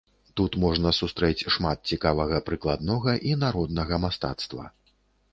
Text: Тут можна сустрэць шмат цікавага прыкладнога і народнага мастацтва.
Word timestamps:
Тут 0.39 0.51
можна 0.61 0.91
сустрэць 0.99 1.45
шмат 1.55 1.77
цікавага 1.91 2.39
прыкладнога 2.47 3.13
і 3.33 3.35
народнага 3.43 4.01
мастацтва. 4.07 4.65